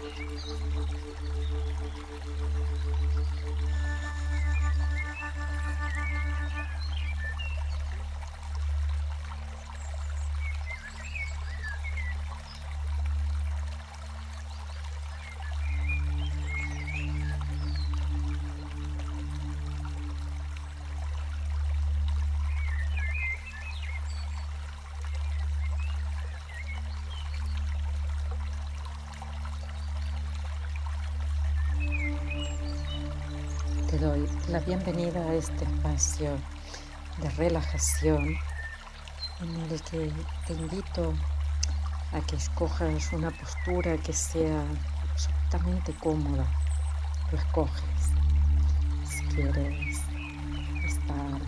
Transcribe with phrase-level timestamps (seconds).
[0.00, 0.18] Thank
[4.02, 4.07] you.
[34.00, 36.38] Doy la bienvenida a este espacio
[37.20, 38.36] de relajación
[39.40, 40.12] en el que
[40.46, 41.12] te invito
[42.12, 44.62] a que escojas una postura que sea
[45.10, 46.46] absolutamente cómoda.
[47.32, 47.82] Lo escoges.
[49.04, 49.98] Si quieres
[50.84, 51.40] estar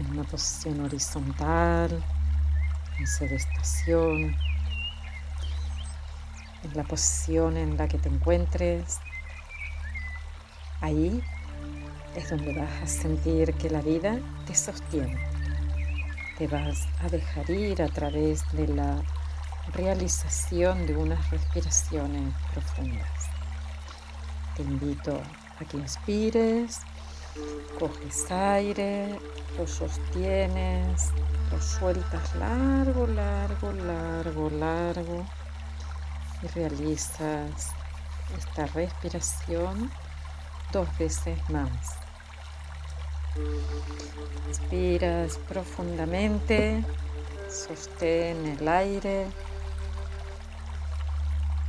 [0.00, 2.02] en una posición horizontal,
[2.98, 4.34] en sedestación,
[6.62, 9.00] en la posición en la que te encuentres,
[10.80, 11.22] ahí
[12.18, 15.16] es donde vas a sentir que la vida te sostiene.
[16.36, 19.00] Te vas a dejar ir a través de la
[19.72, 23.30] realización de unas respiraciones profundas.
[24.56, 25.22] Te invito
[25.60, 26.80] a que inspires,
[27.78, 29.16] coges aire,
[29.56, 31.12] lo sostienes,
[31.52, 35.26] lo sueltas largo, largo, largo, largo
[36.42, 37.70] y realizas
[38.36, 39.88] esta respiración
[40.72, 42.07] dos veces más.
[44.48, 46.84] Inspiras profundamente,
[47.48, 49.26] sostén el aire,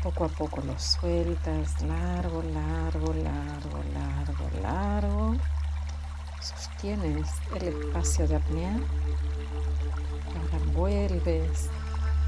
[0.04, 5.36] poco a poco lo sueltas, largo, largo, largo, largo, largo.
[6.42, 8.80] Sostienes el espacio de apnea.
[10.36, 11.70] Ahora vuelves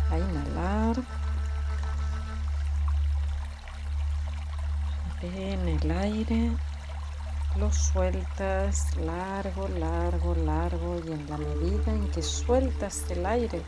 [0.10, 0.98] a inhalar.
[5.24, 6.52] en el aire
[7.58, 13.62] lo sueltas largo, largo, largo y en la medida en que sueltas el aire,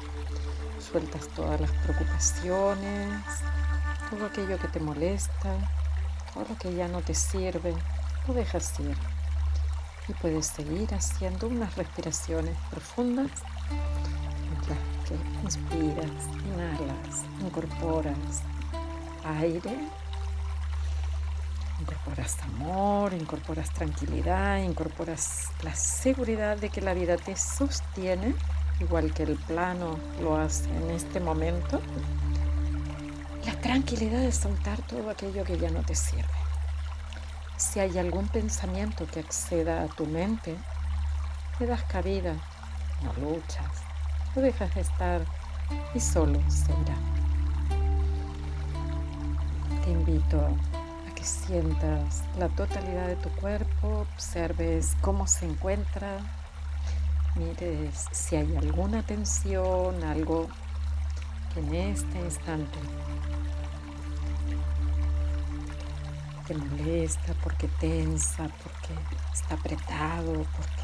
[0.79, 3.21] sueltas todas las preocupaciones,
[4.09, 5.55] todo aquello que te molesta,
[6.33, 7.73] todo lo que ya no te sirve,
[8.27, 8.97] lo dejas ir.
[10.07, 13.31] Y puedes seguir haciendo unas respiraciones profundas
[14.49, 14.77] mientras
[15.07, 16.11] que inspiras,
[16.45, 18.43] inhalas, incorporas
[19.25, 19.77] aire
[21.83, 28.35] Incorporas amor, incorporas tranquilidad, incorporas la seguridad de que la vida te sostiene,
[28.79, 31.81] igual que el plano lo hace en este momento.
[33.45, 36.23] La tranquilidad de soltar todo aquello que ya no te sirve.
[37.57, 40.55] Si hay algún pensamiento que acceda a tu mente,
[41.59, 42.33] le das cabida,
[43.03, 43.83] no luchas,
[44.35, 45.25] lo dejas de estar
[45.93, 46.95] y solo se irá.
[49.83, 50.72] Te invito a
[51.23, 56.19] sientas la totalidad de tu cuerpo, observes cómo se encuentra,
[57.35, 60.47] mires si hay alguna tensión, algo
[61.53, 62.79] que en este instante
[66.47, 68.93] te molesta, porque tensa, porque
[69.33, 70.83] está apretado, porque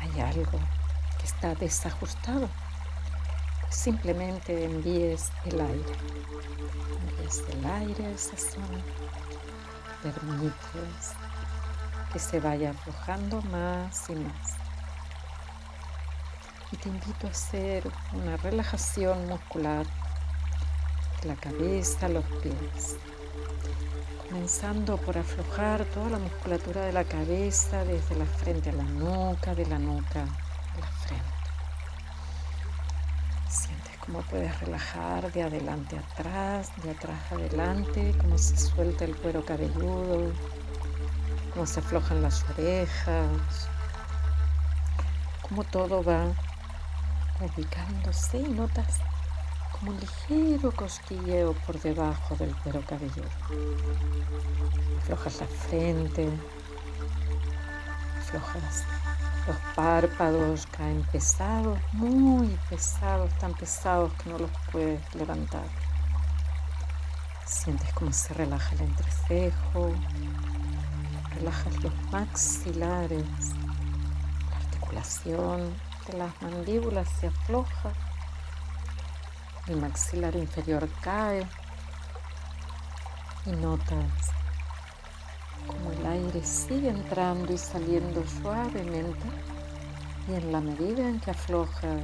[0.00, 0.58] hay algo
[1.18, 2.48] que está desajustado
[3.72, 5.94] simplemente envíes el aire.
[7.00, 8.82] Envíes el aire a esa zona.
[10.02, 11.14] Permites
[12.12, 14.54] que se vaya aflojando más y más.
[16.70, 19.86] Y te invito a hacer una relajación muscular
[21.22, 22.96] de la cabeza a los pies.
[24.28, 29.54] Comenzando por aflojar toda la musculatura de la cabeza desde la frente a la nuca,
[29.54, 31.42] de la nuca a la frente.
[33.48, 39.44] Sientes cómo puedes relajar de adelante atrás, de atrás adelante, cómo se suelta el cuero
[39.44, 40.32] cabelludo,
[41.52, 43.68] cómo se aflojan las orejas,
[45.48, 46.24] cómo todo va
[47.40, 48.98] ubicándose y notas
[49.72, 53.28] como un ligero cosquilleo por debajo del cuero cabelludo.
[55.00, 56.28] Aflojas la frente,
[58.18, 58.84] aflojas
[59.46, 65.64] los párpados caen pesados, muy pesados, tan pesados que no los puedes levantar.
[67.44, 69.92] Sientes cómo se relaja el entrecejo,
[71.34, 73.24] relajas los maxilares,
[74.50, 75.74] la articulación
[76.06, 77.92] de las mandíbulas se afloja,
[79.66, 81.46] el maxilar inferior cae
[83.46, 84.41] y notas
[86.32, 89.28] aire sigue entrando y saliendo suavemente
[90.28, 92.02] y en la medida en que aflojas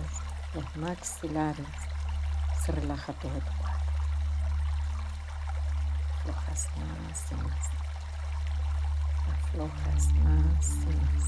[0.55, 1.67] los maxilares
[2.63, 3.93] se relaja todo tu cuerpo.
[6.21, 7.71] Aflojas más y más.
[9.33, 11.25] Aflojas más y más.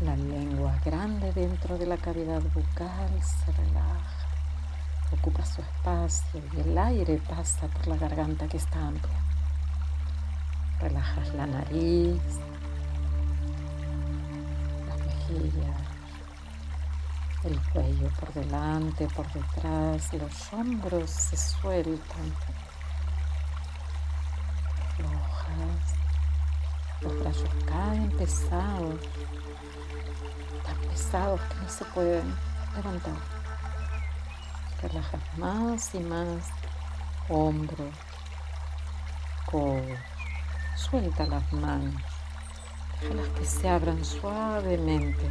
[0.00, 4.24] La lengua grande dentro de la cavidad bucal se relaja
[5.12, 9.33] ocupa su espacio y el aire pasa por la garganta que está amplia.
[10.80, 12.20] Relajas la nariz,
[14.86, 15.80] las mejillas,
[17.44, 22.34] el cuello por delante, por detrás, los hombros se sueltan,
[24.96, 25.94] flojas,
[27.00, 29.00] los brazos caen pesados,
[30.64, 32.34] tan pesados que no se pueden
[32.76, 33.16] levantar.
[34.82, 36.48] Relajas más y más
[37.28, 37.90] hombro,
[39.46, 40.13] codo.
[40.76, 42.02] Suelta las manos.
[43.00, 45.24] Déjalas que se abran suavemente.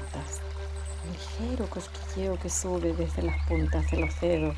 [0.00, 0.40] Notas
[1.04, 4.56] un ligero cosquilleo que sube desde las puntas de los dedos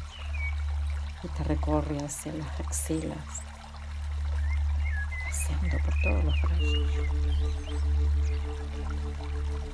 [1.22, 3.42] y te recorre hacia las axilas,
[5.24, 6.88] paseando por todos los brazos.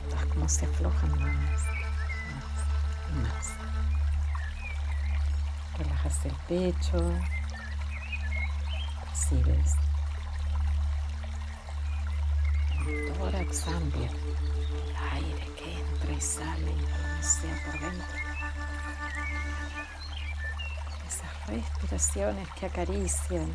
[0.04, 1.78] Notas cómo se aflojan más
[3.14, 3.52] más.
[5.78, 7.12] Relajas el pecho,
[9.18, 9.74] percibes
[12.86, 18.16] el tórax amplio, el aire que entra y sale y sea por dentro.
[21.06, 23.54] Esas respiraciones que acarician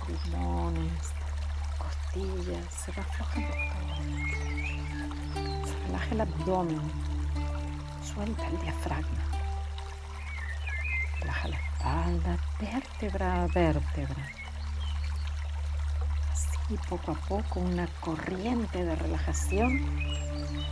[0.00, 1.12] pulmones,
[1.78, 3.96] costillas, se va aflojando todo.
[5.66, 6.92] Se relaja el abdomen
[8.02, 9.24] Suelta el diafragma.
[11.20, 14.28] Relaja la espalda, vértebra a vértebra.
[16.32, 19.70] Así poco a poco una corriente de relajación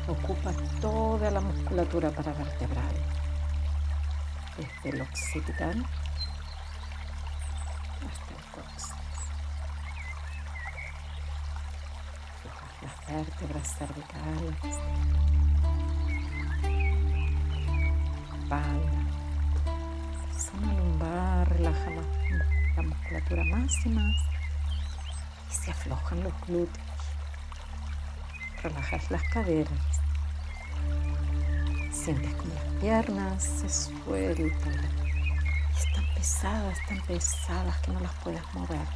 [0.08, 2.94] ocupa toda la musculatura paravertebral.
[4.56, 5.86] Desde el occipital
[8.54, 8.92] coxis.
[12.82, 14.76] las vértebras cervicales,
[18.30, 18.95] lumbar,
[21.46, 24.16] relaja la, musculatura más y más
[25.50, 26.86] se aflojan los glúteos.
[28.62, 29.72] Relajas las caderas.
[31.92, 35.06] Sientes como las piernas se sueltan
[35.76, 38.86] están pesadas, tan pesadas que no las puedes mover.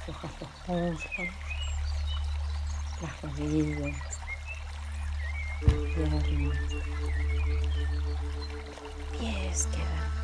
[0.00, 1.34] Aflojas los muslos
[3.00, 3.96] las rodillas,
[5.60, 6.24] piernas,
[9.18, 10.23] pies quedan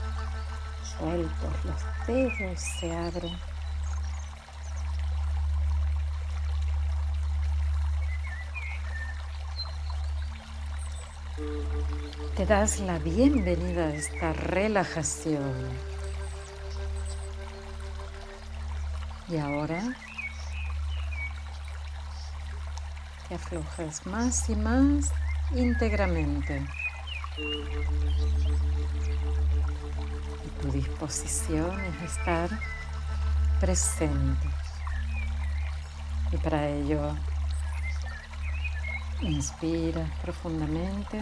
[1.00, 3.38] los dedos se abren.
[12.36, 15.54] Te das la bienvenida a esta relajación.
[19.28, 19.82] Y ahora
[23.28, 25.12] te aflojas más y más
[25.54, 26.66] íntegramente.
[30.44, 32.50] Y tu disposición es estar
[33.60, 34.48] presente.
[36.32, 37.14] Y para ello,
[39.20, 41.20] inspiras profundamente,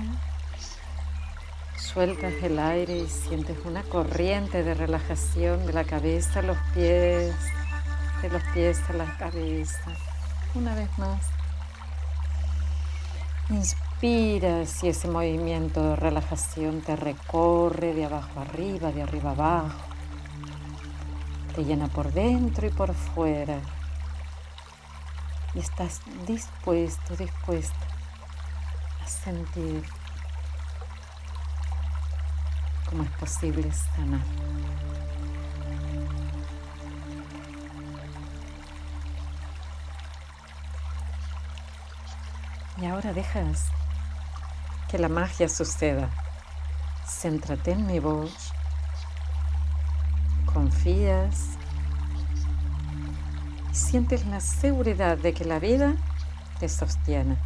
[1.77, 7.35] sueltas el aire y sientes una corriente de relajación de la cabeza a los pies,
[8.23, 9.93] de los pies a la cabeza.
[10.55, 11.23] Una vez más.
[14.01, 19.81] Inspiras y ese movimiento de relajación te recorre de abajo arriba, de arriba abajo.
[21.57, 23.59] Te llena por dentro y por fuera.
[25.53, 27.87] Y estás dispuesto, dispuesta
[29.05, 29.83] a sentir
[32.89, 34.25] cómo es posible sanar.
[42.81, 43.73] Y ahora dejas
[44.89, 46.09] que la magia suceda.
[47.07, 48.53] Céntrate en mi voz.
[50.53, 51.59] Confías.
[53.71, 55.95] Y sientes la seguridad de que la vida
[56.59, 57.37] te sostiene.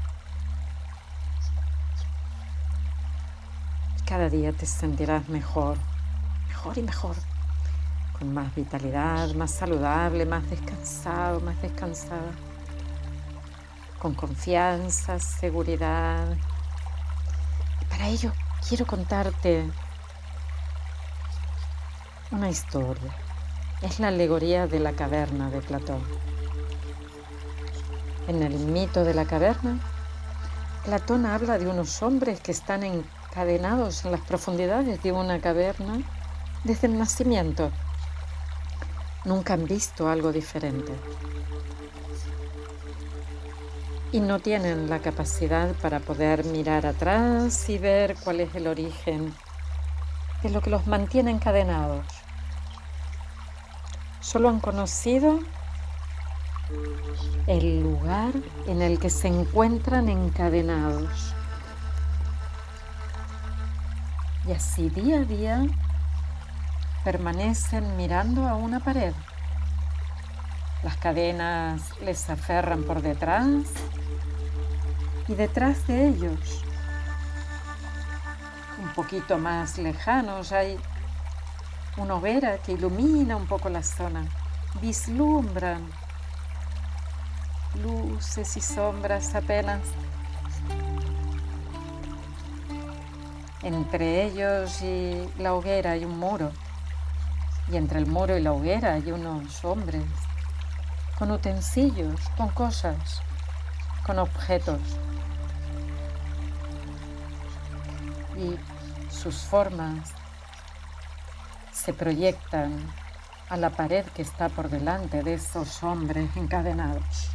[4.06, 5.78] Cada día te sentirás mejor,
[6.48, 7.16] mejor y mejor,
[8.18, 12.32] con más vitalidad, más saludable, más descansado, más descansada
[14.02, 16.36] con confianza, seguridad.
[17.92, 18.32] Para ello
[18.66, 19.70] quiero contarte
[22.30, 23.14] una historia.
[23.82, 26.02] Es la alegoría de la caverna de Platón.
[28.28, 29.78] En el mito de la caverna,
[30.86, 36.00] Platón habla de unos hombres que están encadenados en las profundidades de una caverna
[36.64, 37.70] desde el nacimiento.
[39.26, 40.92] Nunca han visto algo diferente
[44.12, 49.34] y no tienen la capacidad para poder mirar atrás y ver cuál es el origen
[50.42, 52.04] de lo que los mantiene encadenados.
[54.20, 55.38] Solo han conocido
[57.46, 58.34] el lugar
[58.66, 61.34] en el que se encuentran encadenados.
[64.46, 65.66] Y así día a día
[67.02, 69.14] permanecen mirando a una pared.
[70.82, 73.54] Las cadenas les aferran por detrás
[75.32, 76.62] y detrás de ellos,
[78.78, 80.78] un poquito más lejanos, hay
[81.96, 84.26] una hoguera que ilumina un poco la zona.
[84.82, 85.88] Vislumbran
[87.82, 89.80] luces y sombras apenas.
[93.62, 96.52] Entre ellos y la hoguera hay un muro.
[97.68, 100.04] Y entre el muro y la hoguera hay unos hombres
[101.18, 103.22] con utensilios, con cosas,
[104.04, 104.80] con objetos.
[108.36, 108.58] Y
[109.10, 110.10] sus formas
[111.72, 112.92] se proyectan
[113.48, 117.30] a la pared que está por delante de esos hombres encadenados.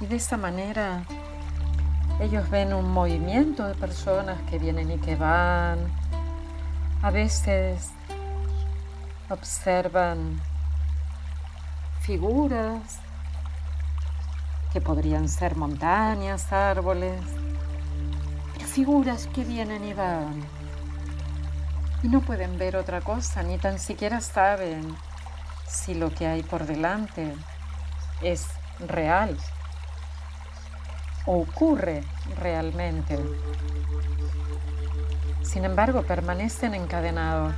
[0.00, 1.04] Y de esa manera
[2.20, 5.78] ellos ven un movimiento de personas que vienen y que van.
[7.02, 7.90] A veces
[9.28, 10.40] observan
[12.00, 13.00] figuras
[14.72, 17.20] que podrían ser montañas, árboles,
[18.72, 20.42] figuras que vienen y van.
[22.02, 24.96] Y no pueden ver otra cosa, ni tan siquiera saben
[25.68, 27.34] si lo que hay por delante
[28.22, 28.46] es
[28.80, 29.36] real
[31.26, 32.02] o ocurre
[32.38, 33.18] realmente.
[35.42, 37.54] Sin embargo, permanecen encadenados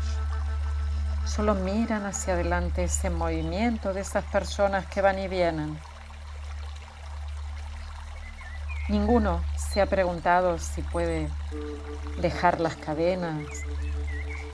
[1.25, 5.79] Solo miran hacia adelante ese movimiento de esas personas que van y vienen.
[8.89, 11.31] Ninguno se ha preguntado si puede
[12.21, 13.47] dejar las cadenas.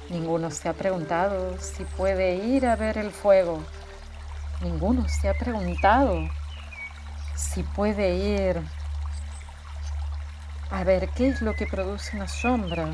[0.09, 3.61] Ninguno se ha preguntado si puede ir a ver el fuego.
[4.61, 6.29] Ninguno se ha preguntado
[7.35, 8.63] si puede ir
[10.71, 12.89] a ver qué es lo que produce una sombra.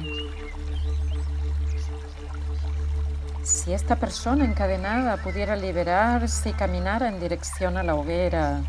[3.43, 8.62] Si esta persona encadenada pudiera liberarse y caminara en dirección a la hoguera,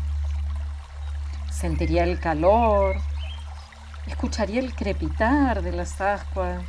[1.58, 2.94] sentiría el calor,
[4.06, 6.62] escucharía el crepitar de las ascuas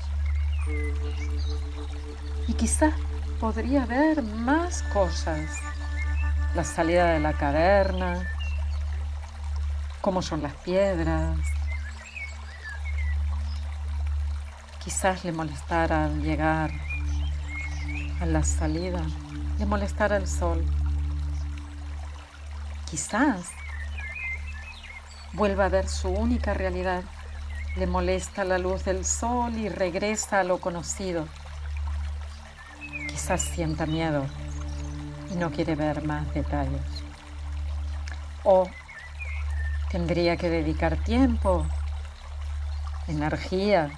[2.48, 2.96] y quizás
[3.40, 5.52] podría ver más cosas.
[6.56, 8.28] La salida de la caverna,
[10.02, 11.38] cómo son las piedras.
[14.84, 16.72] Quizás le molestara llegar
[18.20, 19.04] a la salida,
[19.60, 20.66] le molestara el sol.
[22.90, 23.52] Quizás
[25.34, 27.04] vuelva a ver su única realidad,
[27.76, 31.28] le molesta la luz del sol y regresa a lo conocido.
[33.08, 34.26] Quizás sienta miedo
[35.32, 36.82] y no quiere ver más detalles.
[38.44, 38.68] O
[39.92, 41.66] tendría que dedicar tiempo,
[43.08, 43.92] energía,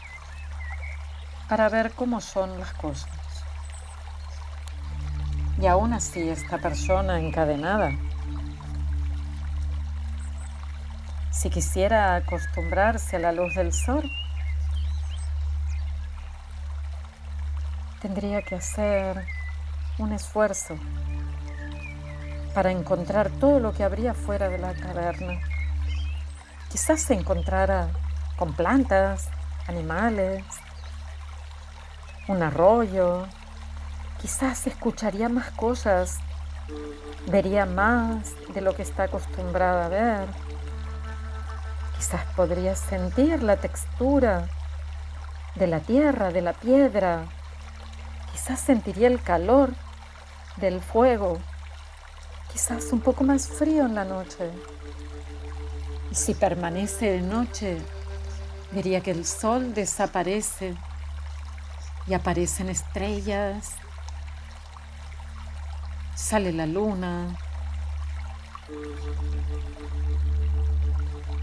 [1.47, 3.09] para ver cómo son las cosas.
[5.61, 7.91] Y aún así esta persona encadenada,
[11.41, 14.03] si quisiera acostumbrarse a la luz del sol,
[17.99, 19.25] tendría que hacer
[19.97, 20.75] un esfuerzo
[22.53, 25.39] para encontrar todo lo que habría fuera de la caverna.
[26.69, 27.87] Quizás se encontrara
[28.37, 29.27] con plantas,
[29.65, 30.43] animales,
[32.27, 33.25] un arroyo,
[34.21, 36.19] quizás escucharía más cosas,
[37.25, 40.50] vería más de lo que está acostumbrada a ver,
[42.01, 44.47] quizás podría sentir la textura
[45.53, 47.27] de la tierra, de la piedra,
[48.31, 49.69] quizás sentiría el calor
[50.57, 51.37] del fuego,
[52.51, 54.49] quizás un poco más frío en la noche.
[56.09, 57.77] Y si permanece de noche,
[58.71, 60.73] diría que el sol desaparece
[62.07, 63.73] y aparecen estrellas,
[66.15, 67.37] sale la luna.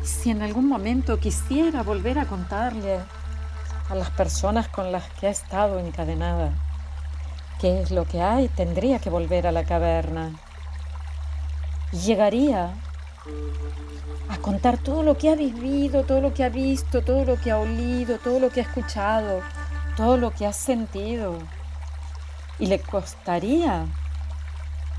[0.02, 3.00] Si en algún momento quisiera volver a contarle
[3.88, 6.52] a las personas con las que ha estado encadenada
[7.58, 10.32] qué es lo que hay, tendría que volver a la caverna.
[11.92, 12.74] Llegaría
[14.28, 17.50] a contar todo lo que ha vivido, todo lo que ha visto, todo lo que
[17.50, 19.40] ha olido, todo lo que ha escuchado,
[19.96, 21.38] todo lo que ha sentido.
[22.58, 23.86] Y le costaría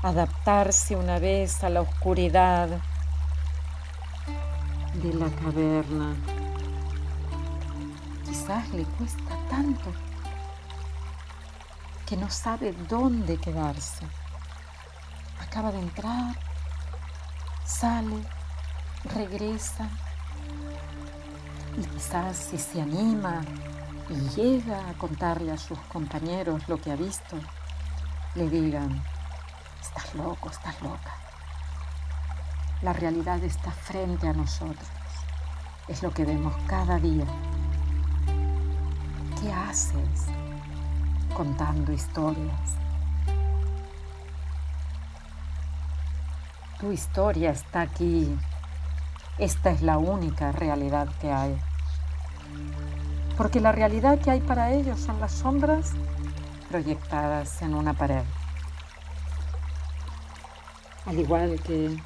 [0.02, 2.68] adaptarse una vez a la oscuridad
[4.94, 6.14] de la caverna.
[8.24, 9.92] Quizás le cuesta tanto
[12.06, 14.04] que no sabe dónde quedarse.
[15.40, 16.34] Acaba de entrar,
[17.64, 18.16] sale,
[19.14, 19.88] regresa.
[21.78, 23.42] Y quizás si se anima
[24.08, 27.36] y llega a contarle a sus compañeros lo que ha visto,
[28.34, 29.02] le digan,
[29.80, 31.29] estás loco, estás loca.
[32.82, 34.88] La realidad está frente a nosotros.
[35.86, 37.26] Es lo que vemos cada día.
[39.38, 40.28] ¿Qué haces
[41.36, 42.76] contando historias?
[46.78, 48.34] Tu historia está aquí.
[49.36, 51.60] Esta es la única realidad que hay.
[53.36, 55.92] Porque la realidad que hay para ellos son las sombras
[56.70, 58.24] proyectadas en una pared.
[61.04, 61.98] Al igual que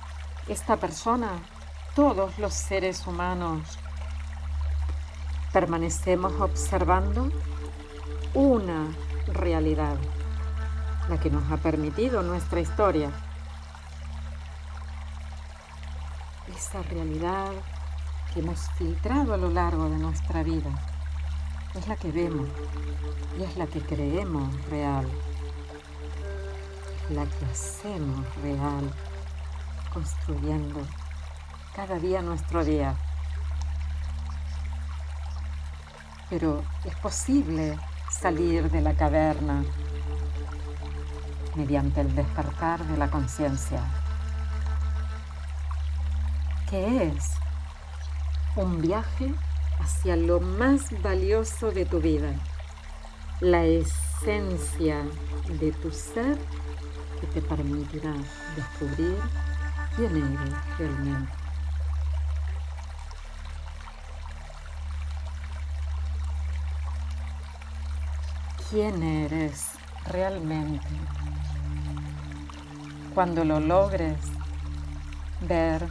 [0.49, 1.31] esta persona,
[1.95, 3.79] todos los seres humanos
[5.53, 7.31] permanecemos observando
[8.35, 8.89] una
[9.29, 9.97] realidad,
[11.09, 13.11] la que nos ha permitido nuestra historia.
[16.55, 17.53] esa realidad
[18.33, 20.71] que hemos filtrado a lo largo de nuestra vida
[21.75, 22.49] es la que vemos
[23.39, 25.07] y es la que creemos real,
[27.11, 28.93] la que hacemos real,
[29.95, 30.81] construyendo
[31.75, 32.95] cada día nuestro día.
[36.29, 37.79] Pero es posible
[38.11, 39.65] salir de la caverna
[41.55, 43.81] mediante el despertar de la conciencia
[46.69, 47.31] que es
[48.57, 49.33] un viaje
[49.79, 52.33] hacia lo más valioso de tu vida,
[53.41, 55.03] la esencia
[55.61, 56.39] de tu ser
[57.21, 58.15] que te permitirá
[58.57, 59.19] descubrir
[59.97, 61.45] quién eres realmente.
[68.75, 69.69] quién eres
[70.05, 70.89] realmente.
[73.15, 74.19] Cuando lo logres
[75.43, 75.89] ver,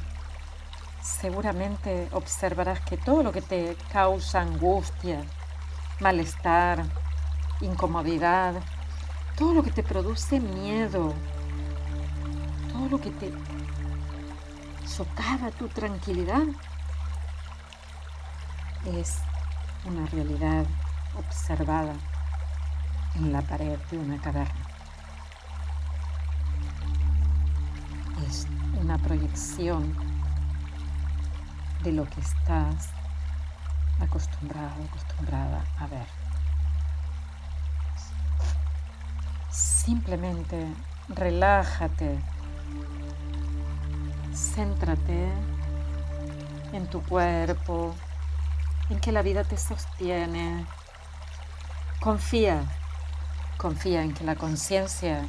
[1.01, 5.23] seguramente observarás que todo lo que te causa angustia,
[6.01, 6.83] malestar,
[7.61, 8.55] incomodidad,
[9.37, 11.13] todo lo que te produce miedo,
[12.73, 13.31] todo lo que te
[14.85, 16.43] socava tu tranquilidad,
[18.85, 19.19] es
[19.85, 20.65] una realidad
[21.17, 21.93] observada
[23.15, 24.67] en la pared de una caverna.
[28.27, 28.47] Es
[28.81, 29.95] una proyección
[31.83, 32.89] de lo que estás
[33.99, 36.07] acostumbrado, acostumbrada a ver.
[39.51, 40.67] Simplemente
[41.09, 42.19] relájate,
[44.33, 45.29] céntrate
[46.73, 47.95] en tu cuerpo,
[48.89, 50.65] en que la vida te sostiene.
[51.99, 52.63] Confía
[53.63, 55.25] Confía en que la conciencia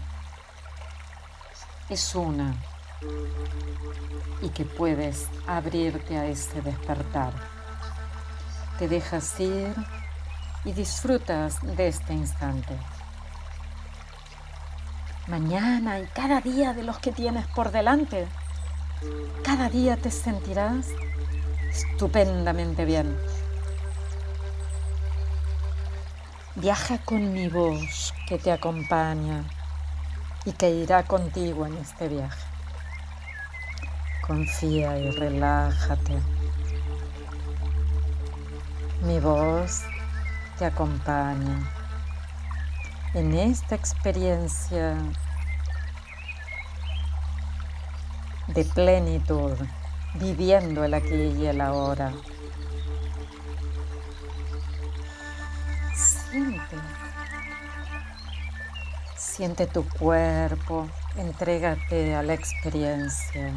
[1.88, 2.52] es una
[4.42, 7.32] y que puedes abrirte a ese despertar.
[8.76, 9.72] Te dejas ir
[10.64, 12.76] y disfrutas de este instante.
[15.28, 18.26] Mañana y cada día de los que tienes por delante,
[19.42, 20.86] cada día te sentirás
[21.70, 23.16] estupendamente bien.
[26.56, 29.44] Viaja con mi voz que te acompaña
[30.44, 32.46] y que irá contigo en este viaje.
[34.26, 36.14] Confía y relájate.
[39.02, 39.82] Mi voz
[40.58, 41.70] te acompaña
[43.14, 44.96] en esta experiencia
[48.54, 49.52] de plenitud,
[50.14, 52.12] viviendo el aquí y el ahora.
[55.94, 56.76] Siente.
[59.16, 63.52] Siente tu cuerpo, entrégate a la experiencia.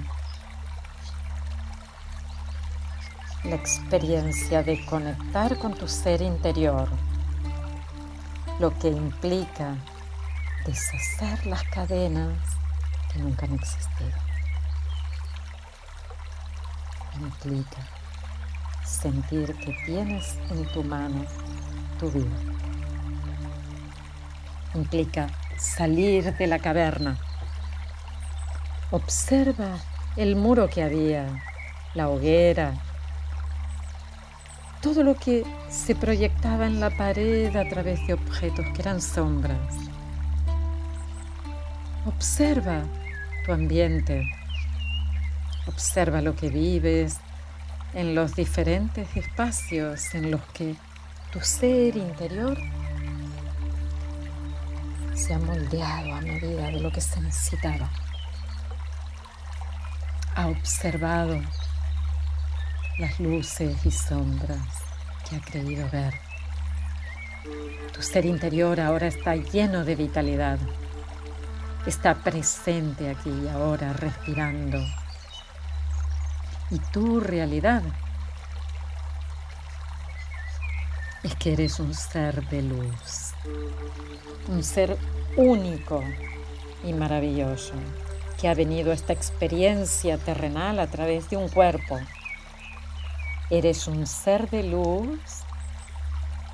[3.44, 6.90] La experiencia de conectar con tu ser interior,
[8.60, 9.76] lo que implica
[10.66, 12.34] deshacer las cadenas
[13.14, 14.27] que nunca han existido.
[17.20, 17.78] Implica
[18.86, 21.26] sentir que tienes en tu mano
[22.00, 22.58] tu vida
[24.78, 25.28] implica
[25.58, 27.18] salir de la caverna.
[28.92, 29.78] Observa
[30.16, 31.44] el muro que había,
[31.94, 32.74] la hoguera,
[34.82, 39.76] todo lo que se proyectaba en la pared a través de objetos que eran sombras.
[42.06, 42.84] Observa
[43.46, 44.24] tu ambiente,
[45.68, 47.18] observa lo que vives
[47.94, 50.76] en los diferentes espacios en los que
[51.32, 52.58] tu ser interior
[55.16, 57.90] se ha moldeado a medida de lo que se necesitaba.
[60.36, 61.42] Ha observado
[63.00, 64.62] las luces y sombras
[65.28, 66.14] que ha creído ver.
[67.94, 70.60] Tu ser interior ahora está lleno de vitalidad.
[71.86, 74.80] Está presente aquí y ahora, respirando.
[76.70, 77.82] Y tu realidad
[81.24, 83.34] es que eres un ser de luz,
[84.50, 84.98] un ser
[85.38, 86.04] único
[86.84, 87.74] y maravilloso,
[88.40, 92.00] que ha venido a esta experiencia terrenal a través de un cuerpo.
[93.50, 95.20] Eres un ser de luz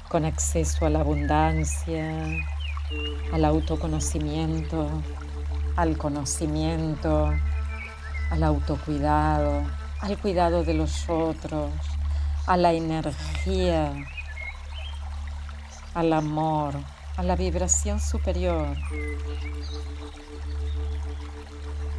[0.10, 2.14] con acceso a la abundancia,
[3.32, 4.88] al autoconocimiento,
[5.76, 7.34] al conocimiento,
[8.30, 9.64] al autocuidado,
[10.04, 11.72] al cuidado de los otros,
[12.46, 13.94] a la energía
[15.94, 16.76] al amor,
[17.16, 18.76] a la vibración superior.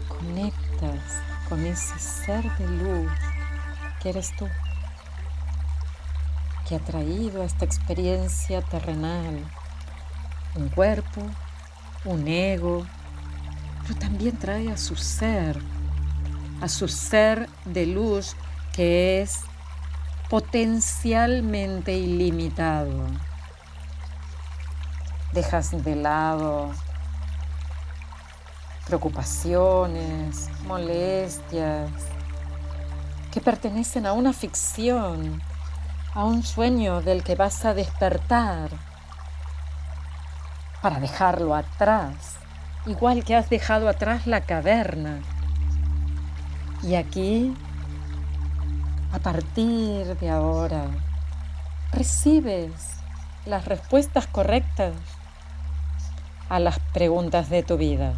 [0.08, 3.10] Conectas con ese ser de luz
[4.02, 4.46] que eres tú,
[6.68, 9.42] que ha traído a esta experiencia terrenal
[10.56, 11.22] un cuerpo,
[12.04, 12.86] un ego,
[13.82, 15.58] pero también trae a su ser,
[16.60, 18.36] a su ser de luz
[18.72, 19.40] que es
[20.30, 23.06] potencialmente ilimitado
[25.34, 26.70] dejas de lado
[28.86, 31.90] preocupaciones, molestias,
[33.32, 35.42] que pertenecen a una ficción,
[36.12, 38.70] a un sueño del que vas a despertar.
[40.82, 42.36] para dejarlo atrás,
[42.84, 45.20] igual que has dejado atrás la caverna.
[46.86, 47.56] Y aquí,
[49.10, 50.84] a partir de ahora,
[51.92, 52.72] recibes
[53.46, 54.92] las respuestas correctas
[56.50, 58.12] a las preguntas de tu vida.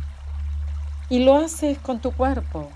[1.09, 2.69] Y lo haces con tu cuerpo.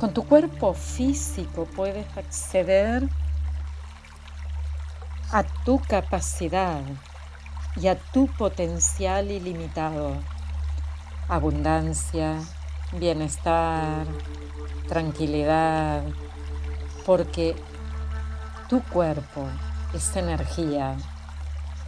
[0.00, 3.06] Con tu cuerpo físico puedes acceder
[5.30, 6.80] a tu capacidad
[7.76, 10.14] y a tu potencial ilimitado.
[11.28, 12.40] Abundancia,
[12.92, 14.06] bienestar,
[14.88, 16.02] tranquilidad,
[17.04, 17.54] porque
[18.68, 19.46] tu cuerpo
[19.94, 20.96] es energía,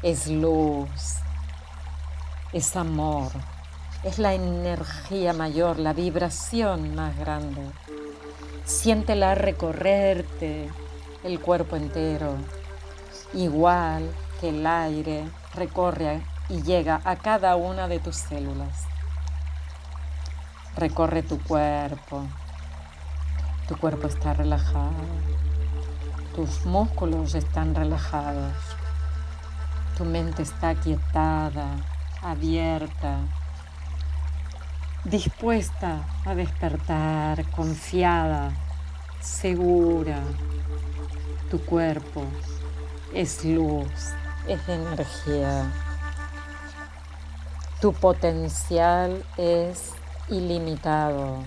[0.03, 1.17] es luz,
[2.53, 3.31] es amor,
[4.03, 7.63] es la energía mayor, la vibración más grande.
[8.65, 10.71] Siéntela recorrerte
[11.25, 12.37] el cuerpo entero,
[13.35, 14.11] igual
[14.41, 18.90] que el aire recorre y llega a cada una de tus células.
[20.77, 22.23] Recorre tu cuerpo.
[23.67, 24.93] Tu cuerpo está relajado.
[26.35, 28.55] Tus músculos están relajados.
[29.97, 31.77] Tu mente está quietada,
[32.23, 33.19] abierta,
[35.05, 38.53] dispuesta a despertar, confiada,
[39.21, 40.21] segura.
[41.51, 42.25] Tu cuerpo
[43.13, 44.13] es luz,
[44.47, 45.71] es energía.
[47.81, 49.93] Tu potencial es
[50.31, 51.43] ilimitado.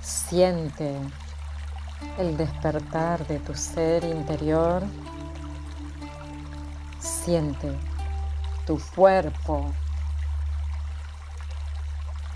[0.00, 0.98] Siente
[2.18, 4.82] el despertar de tu ser interior.
[7.00, 7.72] Siente
[8.66, 9.72] tu cuerpo,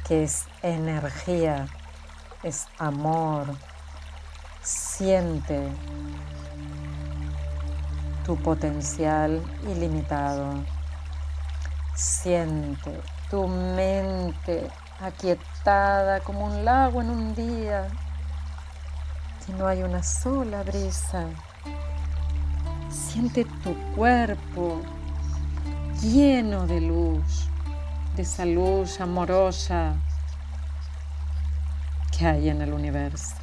[0.07, 1.66] que es energía,
[2.42, 3.47] es amor.
[4.62, 5.68] Siente
[8.25, 10.64] tu potencial ilimitado.
[11.94, 17.88] Siente tu mente aquietada como un lago en un día,
[19.45, 21.27] que no hay una sola brisa.
[22.91, 24.81] Siente tu cuerpo
[26.03, 27.49] lleno de luz,
[28.17, 29.95] de esa luz amorosa
[32.17, 33.35] que hay en el universo.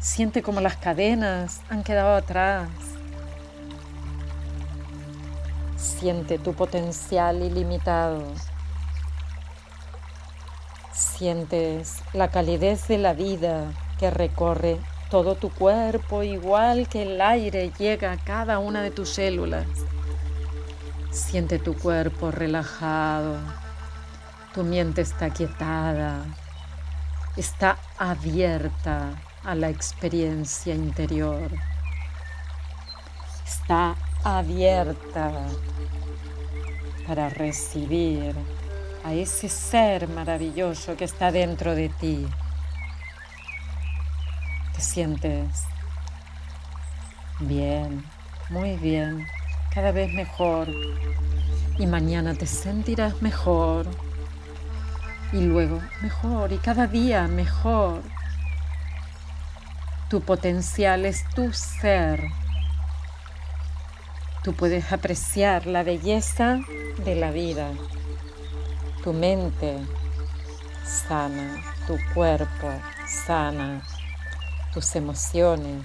[0.00, 2.68] Siente como las cadenas han quedado atrás
[6.00, 8.24] Siente tu potencial ilimitado.
[10.94, 14.78] Sientes la calidez de la vida que recorre
[15.10, 19.66] todo tu cuerpo igual que el aire llega a cada una de tus células.
[21.10, 23.36] Siente tu cuerpo relajado,
[24.54, 26.24] tu mente está quietada,
[27.36, 31.50] está abierta a la experiencia interior,
[33.44, 35.32] está abierta
[37.06, 38.34] para recibir
[39.04, 42.26] a ese ser maravilloso que está dentro de ti.
[44.74, 45.64] Te sientes
[47.40, 48.04] bien,
[48.50, 49.26] muy bien,
[49.74, 50.68] cada vez mejor.
[51.78, 53.86] Y mañana te sentirás mejor.
[55.32, 56.52] Y luego mejor.
[56.52, 58.02] Y cada día mejor.
[60.10, 62.20] Tu potencial es tu ser
[64.42, 66.60] Tú puedes apreciar la belleza
[67.04, 67.72] de la vida.
[69.04, 69.76] Tu mente
[70.82, 72.72] sana, tu cuerpo
[73.06, 73.82] sana,
[74.72, 75.84] tus emociones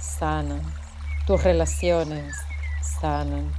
[0.00, 0.60] sanan,
[1.26, 2.36] tus relaciones
[2.82, 3.50] sanan,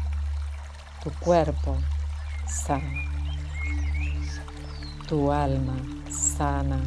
[1.04, 1.76] tu cuerpo
[2.48, 3.04] sana,
[5.08, 5.76] tu alma
[6.12, 6.80] sana,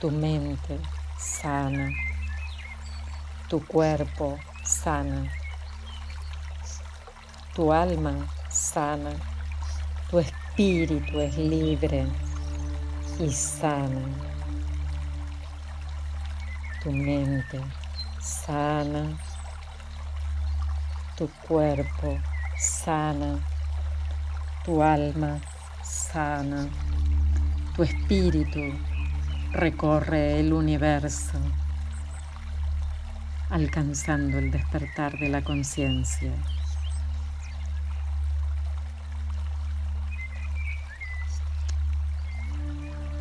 [0.00, 0.78] tu mente
[1.18, 1.88] sana,
[3.48, 5.28] tu cuerpo sana
[7.54, 9.10] tu alma sana,
[10.10, 12.04] tu espíritu es libre
[13.20, 14.02] y sana,
[16.82, 17.60] tu mente
[18.20, 19.16] sana,
[21.16, 22.18] tu cuerpo
[22.58, 23.38] sana,
[24.64, 25.38] tu alma
[25.84, 26.66] sana,
[27.76, 28.74] tu espíritu
[29.52, 31.38] recorre el universo
[33.48, 36.32] alcanzando el despertar de la conciencia.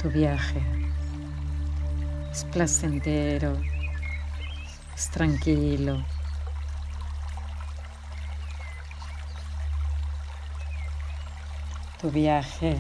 [0.04, 0.62] Tu viaje
[2.30, 3.56] es placentero,
[4.94, 6.04] es tranquilo.
[12.02, 12.78] Tu viaje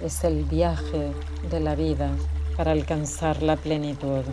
[0.00, 1.12] es el viaje
[1.50, 2.08] de la vida
[2.56, 4.24] para alcanzar la plenitud.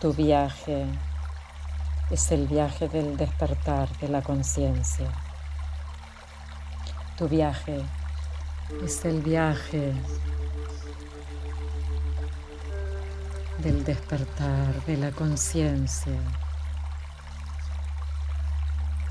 [0.00, 0.86] Tu viaje
[2.10, 5.12] es el viaje del despertar de la conciencia.
[7.22, 7.80] Tu viaje
[8.84, 9.94] es el viaje
[13.58, 16.18] del despertar de la conciencia.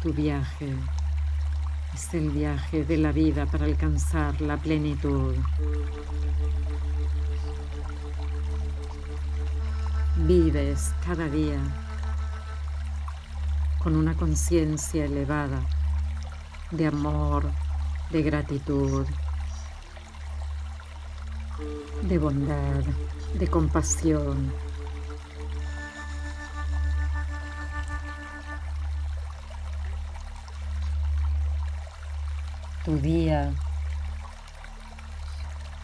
[0.02, 0.74] Tu viaje
[1.94, 5.34] es el viaje de la vida para alcanzar la plenitud.
[10.18, 11.62] Vives cada día
[13.82, 15.62] con una conciencia elevada
[16.72, 17.50] de amor,
[18.12, 19.08] de gratitud,
[22.02, 22.84] de bondad,
[23.36, 24.52] de compasión.
[32.84, 33.54] Tu día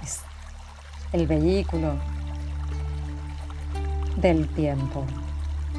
[0.02, 0.22] es
[1.14, 1.96] el vehículo
[4.18, 5.06] del tiempo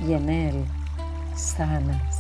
[0.07, 0.65] y en él
[1.35, 2.18] sanas,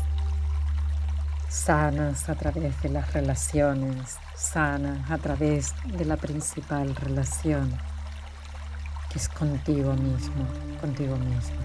[1.48, 7.76] sanas a través de las relaciones, sanas a través de la principal relación,
[9.11, 10.46] que es contigo mismo,
[10.80, 11.56] contigo mismo.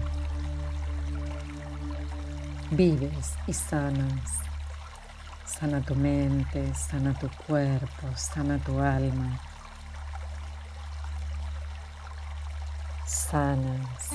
[2.70, 4.40] Vives y sanas,
[5.44, 9.40] sana tu mente, sana tu cuerpo, sana tu alma.
[13.06, 14.10] Sanas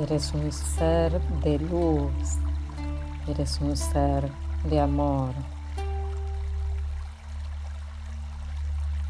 [0.00, 2.38] Eres un ser de luz,
[3.26, 4.30] eres un ser
[4.64, 5.34] de amor,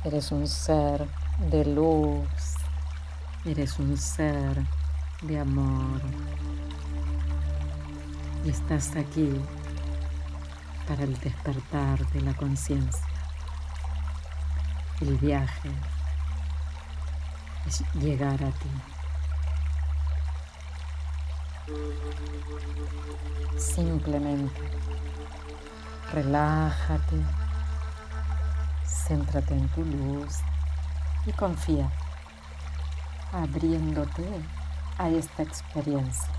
[0.04, 1.06] eres un ser
[1.50, 2.26] de luz,
[3.44, 4.62] eres un ser
[5.22, 6.00] de amor.
[8.44, 9.30] Y estás aquí
[10.88, 13.06] para el despertar de la conciencia.
[15.00, 15.70] El viaje
[17.66, 18.99] es llegar a ti.
[23.56, 24.60] Simplemente
[26.12, 27.16] relájate,
[28.84, 30.38] céntrate en tu luz
[31.26, 31.90] y confía,
[33.32, 34.26] abriéndote
[34.98, 36.32] a esta experiencia.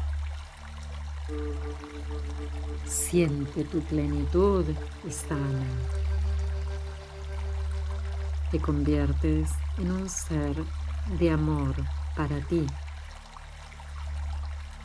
[2.85, 4.65] Siente tu plenitud
[5.07, 5.65] y sana.
[8.51, 10.55] Te conviertes en un ser
[11.17, 11.75] de amor
[12.15, 12.67] para ti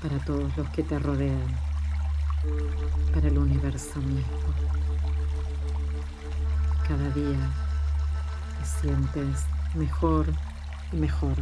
[0.03, 1.47] para todos los que te rodean,
[3.13, 4.55] para el universo mismo.
[6.87, 7.51] Cada día
[8.59, 10.27] te sientes mejor
[10.93, 11.37] y mejor.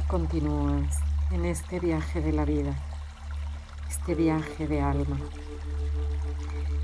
[0.00, 0.98] Y continúas
[1.30, 2.74] en este viaje de la vida,
[3.88, 5.16] este viaje de alma,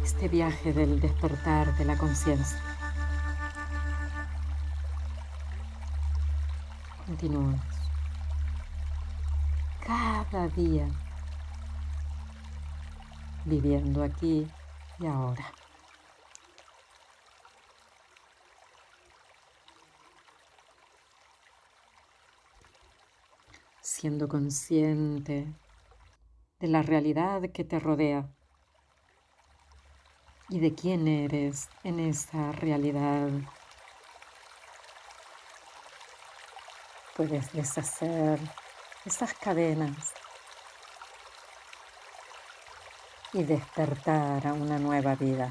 [0.05, 2.59] este viaje del despertar de la conciencia.
[7.07, 7.78] Continúas
[9.89, 10.87] cada día,
[13.47, 14.47] viviendo aquí
[14.99, 15.51] y ahora.
[23.81, 25.47] Siendo consciente
[26.61, 28.29] de la realidad que te rodea
[30.51, 33.31] y de quién eres en esa realidad.
[37.17, 38.39] Puedes deshacer
[39.09, 40.13] esas cadenas
[43.33, 45.51] y despertar a una nueva vida.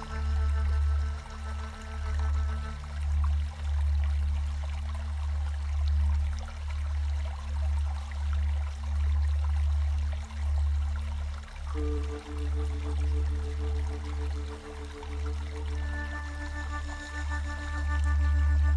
[12.11, 12.27] Thank